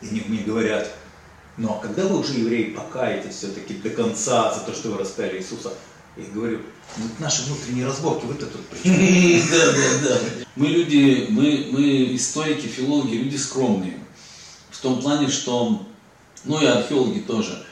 и 0.00 0.08
они 0.08 0.22
мне 0.26 0.38
говорят, 0.38 0.90
ну 1.58 1.74
а 1.74 1.82
когда 1.82 2.04
вы 2.04 2.18
уже, 2.18 2.32
евреи, 2.32 2.70
покаетесь 2.70 3.34
все-таки 3.34 3.74
до 3.74 3.90
конца 3.90 4.54
за 4.54 4.60
то, 4.60 4.72
что 4.72 4.88
вы 4.88 4.98
распяли 4.98 5.36
Иисуса, 5.36 5.74
Я 6.16 6.24
говорю, 6.32 6.60
ну 6.96 7.06
это 7.06 7.22
наши 7.22 7.42
внутренние 7.44 7.86
разборки, 7.86 8.24
вы-то 8.26 8.46
тут 8.46 8.64
при? 8.68 9.42
Да, 9.50 9.72
да, 9.72 10.08
да. 10.08 10.20
Мы 10.54 10.68
люди, 10.68 11.26
мы, 11.30 11.68
мы 11.72 12.14
историки, 12.14 12.66
филологи, 12.66 13.16
люди 13.16 13.36
скромные. 13.36 13.98
В 14.70 14.80
том 14.80 15.00
плане, 15.00 15.28
что, 15.28 15.84
ну 16.44 16.62
и 16.62 16.66
археологи 16.66 17.20
тоже. 17.20 17.64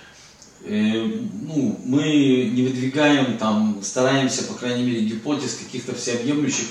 Э, 0.64 1.04
ну, 1.42 1.80
мы 1.84 2.50
не 2.52 2.62
выдвигаем 2.62 3.38
там, 3.38 3.80
стараемся, 3.82 4.44
по 4.44 4.54
крайней 4.54 4.84
мере, 4.84 5.04
гипотез 5.04 5.54
каких-то 5.54 5.94
всеобъемлющих, 5.94 6.66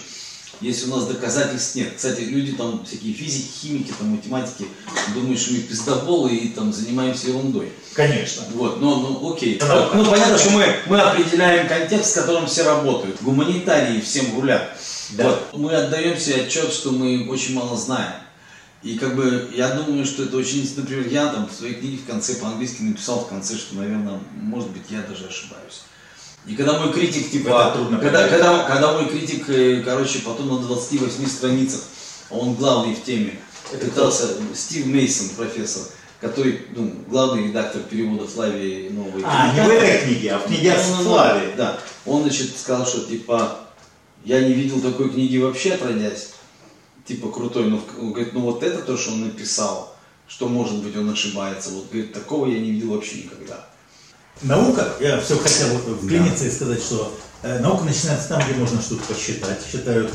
если 0.62 0.90
у 0.90 0.96
нас 0.96 1.06
доказательств 1.06 1.76
нет. 1.76 1.94
Кстати, 1.96 2.22
люди 2.22 2.54
там, 2.54 2.86
всякие 2.86 3.14
физики, 3.14 3.50
химики, 3.62 3.94
там, 3.98 4.10
математики, 4.10 4.68
думают, 5.14 5.40
что 5.40 5.54
мы 5.54 5.60
пиздоболы 5.60 6.36
и 6.36 6.50
там 6.50 6.72
занимаемся 6.72 7.28
ерундой. 7.28 7.72
Конечно. 7.94 8.44
Вот, 8.54 8.80
ну, 8.80 8.96
ну 8.96 9.34
окей. 9.34 9.56
Это 9.56 9.66
наука. 9.66 9.98
Ну, 9.98 10.06
понятно, 10.06 10.38
что 10.38 10.52
мы, 10.52 10.76
мы 10.88 11.00
определяем 11.00 11.68
контекст, 11.68 12.12
в 12.12 12.22
котором 12.22 12.46
все 12.46 12.64
работают. 12.64 13.22
Гуманитарии 13.22 14.00
всем 14.00 14.40
рулят. 14.40 14.78
Да. 15.12 15.30
Вот. 15.30 15.50
Мы 15.54 15.74
отдаем 15.74 16.18
себе 16.18 16.44
отчет, 16.44 16.72
что 16.72 16.92
мы 16.92 17.28
очень 17.30 17.56
мало 17.56 17.76
знаем. 17.76 18.14
И 18.84 18.98
как 18.98 19.16
бы 19.16 19.52
я 19.54 19.70
думаю, 19.76 20.06
что 20.06 20.24
это 20.24 20.38
очень, 20.38 20.68
например, 20.76 21.08
я 21.08 21.28
там 21.28 21.48
в 21.48 21.54
своей 21.54 21.76
книге 21.76 21.98
в 21.98 22.06
конце 22.06 22.36
по-английски 22.36 22.82
написал 22.82 23.20
в 23.20 23.28
конце, 23.28 23.56
что, 23.56 23.76
наверное, 23.76 24.20
может 24.34 24.70
быть, 24.70 24.84
я 24.90 25.02
даже 25.02 25.28
ошибаюсь. 25.28 25.84
И 26.48 26.56
когда 26.56 26.80
мой 26.80 26.92
критик, 26.92 27.30
типа, 27.30 27.50
Это 27.50 27.78
трудно 27.78 28.00
когда, 28.00 28.24
понять. 28.24 28.32
когда, 28.32 28.64
когда 28.64 28.94
мой 28.94 29.08
критик, 29.08 29.48
э, 29.50 29.82
короче, 29.86 30.20
потом 30.20 30.48
на 30.48 30.60
28 30.60 31.28
страницах, 31.28 31.82
а 32.30 32.36
он 32.36 32.56
главный 32.56 32.96
в 32.96 33.04
теме, 33.04 33.40
пытался, 33.70 34.28
Стив 34.56 34.88
Мейсон, 34.88 35.30
профессор, 35.36 35.84
который, 36.20 36.62
ну, 36.76 36.94
главный 37.08 37.48
редактор 37.48 37.82
перевода 37.84 38.28
Флавии 38.28 38.90
Новой. 38.90 39.22
А, 39.24 39.54
не 39.54 39.62
в 39.62 39.70
этой 39.70 40.06
книге, 40.06 40.34
а 40.34 40.40
в 40.40 40.46
книге 40.46 40.74
о 40.74 40.78
Ну, 40.78 40.90
ну, 40.90 40.98
ну, 40.98 41.04
Славе. 41.04 41.54
Да. 41.58 41.80
Он, 42.06 42.24
значит, 42.24 42.58
сказал, 42.58 42.86
что, 42.86 43.02
типа, 43.02 43.60
я 44.24 44.42
не 44.42 44.54
видел 44.54 44.82
такой 44.82 45.10
книги 45.10 45.38
вообще, 45.38 45.74
отродясь. 45.74 46.30
Типа, 47.06 47.30
крутой. 47.30 47.66
Но, 47.66 47.80
он 48.00 48.14
говорит, 48.14 48.34
ну, 48.34 48.42
вот 48.42 48.64
это 48.64 48.80
то, 48.80 48.98
что 48.98 49.12
он 49.12 49.22
написал, 49.22 49.96
что, 50.28 50.48
может 50.48 50.84
быть, 50.84 50.96
он 50.96 51.10
ошибается. 51.10 51.72
Вот, 51.72 51.90
говорит, 51.92 52.14
такого 52.14 52.48
я 52.48 52.60
не 52.60 52.72
видел 52.72 52.94
вообще 52.94 53.24
никогда. 53.24 53.68
Наука, 54.44 54.94
я 55.00 55.20
все 55.22 55.38
хотел 55.38 55.78
вклиниться 55.78 56.46
и 56.46 56.52
сказать, 56.52 56.82
что 56.82 57.16
э, 57.44 57.60
наука 57.60 57.84
начинается 57.84 58.30
там, 58.30 58.42
где 58.44 58.56
можно 58.56 58.82
что-то 58.82 59.14
посчитать, 59.14 59.60
считают 59.72 60.12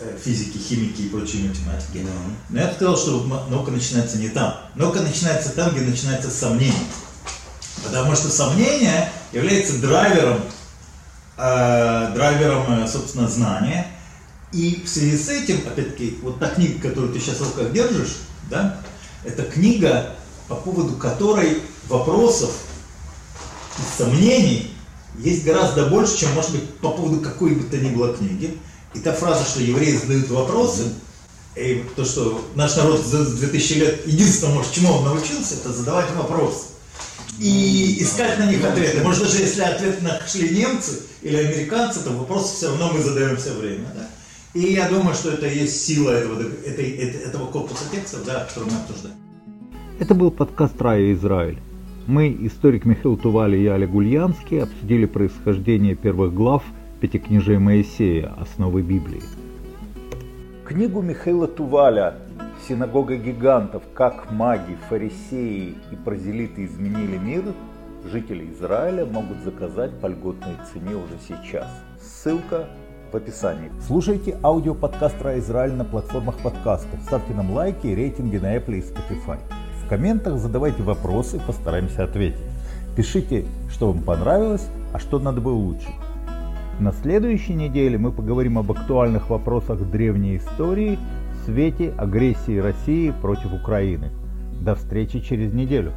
э, 0.00 0.16
физики, 0.22 0.56
химики 0.56 1.02
и 1.02 1.08
прочие 1.10 1.48
математики. 1.48 2.06
Но 2.48 2.60
я 2.60 2.68
бы 2.68 2.74
сказал, 2.74 2.96
что 2.96 3.46
наука 3.50 3.70
начинается 3.70 4.16
не 4.16 4.30
там. 4.30 4.56
Наука 4.76 5.00
начинается 5.00 5.50
там, 5.50 5.72
где 5.72 5.82
начинается 5.82 6.30
сомнение. 6.30 6.86
Потому 7.84 8.16
что 8.16 8.30
сомнение 8.30 9.10
является 9.30 9.78
драйвером, 9.78 10.40
э, 11.36 12.12
драйвером, 12.14 12.82
э, 12.82 12.88
собственно, 12.88 13.28
знания. 13.28 13.88
И 14.52 14.82
в 14.86 14.88
связи 14.88 15.18
с 15.18 15.28
этим, 15.28 15.58
опять-таки, 15.66 16.18
вот 16.22 16.38
та 16.38 16.48
книга, 16.48 16.88
которую 16.88 17.12
ты 17.12 17.20
сейчас 17.20 17.36
в 17.36 17.54
руках 17.54 17.72
держишь, 17.72 18.16
да, 18.48 18.80
это 19.22 19.42
книга, 19.42 20.14
по 20.48 20.54
поводу 20.54 20.94
которой 20.94 21.60
вопросов 21.88 22.50
сомнений 23.96 24.70
есть 25.18 25.44
гораздо 25.44 25.86
больше, 25.86 26.18
чем 26.18 26.32
может 26.34 26.52
быть 26.52 26.68
по 26.76 26.90
поводу 26.90 27.20
какой 27.20 27.54
бы 27.54 27.64
то 27.64 27.78
ни 27.78 27.90
было 27.90 28.14
книги. 28.14 28.56
И 28.94 28.98
та 29.00 29.12
фраза, 29.12 29.44
что 29.44 29.60
евреи 29.60 29.96
задают 29.96 30.28
вопросы, 30.30 30.84
и 31.56 31.84
то, 31.94 32.04
что 32.04 32.44
наш 32.54 32.76
народ 32.76 33.04
за 33.04 33.24
2000 33.24 33.72
лет 33.74 34.06
единственное, 34.06 34.54
может, 34.54 34.72
чему 34.72 34.92
он 34.92 35.04
научился, 35.04 35.54
это 35.54 35.72
задавать 35.72 36.10
вопросы. 36.14 36.66
И 37.38 37.96
искать 38.00 38.38
на 38.38 38.46
них 38.46 38.64
ответы. 38.64 39.02
Может, 39.02 39.24
даже 39.24 39.38
если 39.38 39.62
ответы 39.62 40.02
нашли 40.02 40.56
немцы 40.56 41.02
или 41.22 41.36
американцы, 41.36 42.00
то 42.00 42.10
вопросы 42.10 42.54
все 42.54 42.68
равно 42.68 42.92
мы 42.92 43.02
задаем 43.02 43.36
все 43.36 43.52
время. 43.54 43.86
Да? 43.94 44.08
И 44.54 44.72
я 44.72 44.88
думаю, 44.88 45.14
что 45.14 45.32
это 45.32 45.46
есть 45.46 45.84
сила 45.84 46.10
этого, 46.10 46.40
этой, 46.64 46.90
этого 46.90 47.46
корпуса 47.46 47.84
текстов, 47.90 48.24
да, 48.24 48.44
который 48.44 48.70
мы 48.70 48.78
обсуждаем. 48.78 49.16
Это 49.98 50.14
был 50.14 50.30
подкаст 50.30 50.80
«Рая 50.80 51.12
Израиль». 51.12 51.58
Мы, 52.06 52.36
историк 52.40 52.84
Михаил 52.84 53.16
Тували 53.16 53.56
и 53.56 53.66
Олег 53.66 53.94
Ульянский, 53.94 54.62
обсудили 54.62 55.06
происхождение 55.06 55.94
первых 55.94 56.34
глав 56.34 56.62
Пятикнижия 57.00 57.58
Моисея, 57.58 58.34
основы 58.38 58.82
Библии. 58.82 59.22
Книгу 60.66 61.00
Михаила 61.00 61.46
Туваля 61.46 62.16
«Синагога 62.68 63.16
гигантов. 63.16 63.82
Как 63.94 64.30
маги, 64.30 64.76
фарисеи 64.88 65.76
и 65.90 65.96
прозелиты 65.96 66.66
изменили 66.66 67.16
мир» 67.16 67.44
жители 68.10 68.50
Израиля 68.52 69.06
могут 69.06 69.38
заказать 69.42 69.98
по 70.00 70.06
льготной 70.06 70.56
цене 70.72 70.94
уже 70.94 71.18
сейчас. 71.26 71.68
Ссылка 72.00 72.66
в 73.12 73.16
описании. 73.16 73.72
Слушайте 73.86 74.38
аудиоподкаст 74.42 75.22
«Рай 75.22 75.38
Израиль» 75.38 75.72
на 75.72 75.84
платформах 75.84 76.36
подкастов. 76.38 77.00
Ставьте 77.06 77.32
нам 77.32 77.50
лайки 77.52 77.86
и 77.86 77.94
рейтинги 77.94 78.36
на 78.36 78.56
Apple 78.56 78.76
и 78.76 78.80
Spotify. 78.80 79.38
Комментах 79.94 80.38
задавайте 80.38 80.82
вопросы, 80.82 81.40
постараемся 81.46 82.02
ответить. 82.02 82.42
Пишите, 82.96 83.44
что 83.70 83.92
вам 83.92 84.02
понравилось, 84.02 84.66
а 84.92 84.98
что 84.98 85.20
надо 85.20 85.40
бы 85.40 85.52
улучшить. 85.52 85.94
На 86.80 86.90
следующей 86.90 87.54
неделе 87.54 87.96
мы 87.96 88.10
поговорим 88.10 88.58
об 88.58 88.72
актуальных 88.72 89.30
вопросах 89.30 89.78
древней 89.92 90.38
истории 90.38 90.98
в 91.30 91.44
свете 91.44 91.94
агрессии 91.96 92.58
России 92.58 93.14
против 93.22 93.52
Украины. 93.54 94.10
До 94.60 94.74
встречи 94.74 95.20
через 95.20 95.52
неделю. 95.52 95.92